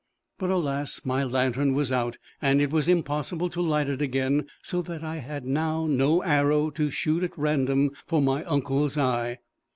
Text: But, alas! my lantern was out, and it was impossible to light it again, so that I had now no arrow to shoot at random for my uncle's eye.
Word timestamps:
But, 0.39 0.49
alas! 0.49 1.01
my 1.05 1.23
lantern 1.23 1.75
was 1.75 1.91
out, 1.91 2.17
and 2.41 2.59
it 2.59 2.71
was 2.71 2.89
impossible 2.89 3.49
to 3.51 3.61
light 3.61 3.87
it 3.87 4.01
again, 4.01 4.47
so 4.63 4.81
that 4.81 5.03
I 5.03 5.17
had 5.17 5.45
now 5.45 5.85
no 5.85 6.23
arrow 6.23 6.71
to 6.71 6.89
shoot 6.89 7.21
at 7.21 7.37
random 7.37 7.91
for 8.07 8.19
my 8.19 8.43
uncle's 8.45 8.97
eye. 8.97 9.37